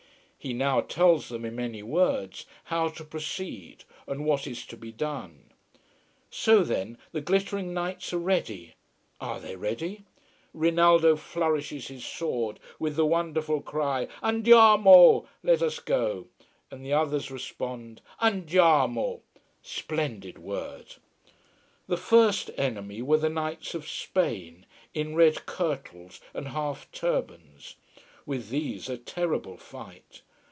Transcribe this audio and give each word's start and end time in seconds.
He 0.43 0.53
now 0.53 0.81
tells 0.81 1.29
them, 1.29 1.45
in 1.45 1.55
many 1.55 1.83
words, 1.83 2.47
how 2.63 2.87
to 2.87 3.03
proceed 3.03 3.83
and 4.07 4.25
what 4.25 4.47
is 4.47 4.65
to 4.65 4.75
be 4.75 4.91
done. 4.91 5.51
So 6.31 6.63
then, 6.63 6.97
the 7.11 7.21
glittering 7.21 7.75
knights 7.75 8.11
are 8.11 8.17
ready. 8.17 8.73
Are 9.19 9.39
they 9.39 9.55
ready? 9.55 10.03
Rinaldo 10.51 11.15
flourishes 11.15 11.89
his 11.89 12.03
sword 12.03 12.59
with 12.79 12.95
the 12.95 13.05
wonderful 13.05 13.61
cry 13.61 14.07
"Andiamo!" 14.23 15.27
let 15.43 15.61
us 15.61 15.77
go 15.77 16.25
and 16.71 16.83
the 16.83 16.93
others 16.93 17.29
respond: 17.29 18.01
"Andiamo". 18.19 19.21
Splendid 19.61 20.39
word. 20.39 20.95
The 21.85 21.97
first 21.97 22.49
enemy 22.57 23.03
were 23.03 23.19
the 23.19 23.29
knights 23.29 23.75
of 23.75 23.87
Spain, 23.87 24.65
in 24.95 25.13
red 25.13 25.45
kirtles 25.45 26.19
and 26.33 26.47
half 26.47 26.91
turbans. 26.91 27.75
With 28.25 28.49
these 28.49 28.89
a 28.89 28.97
terrible 28.97 29.57
fight. 29.57 30.23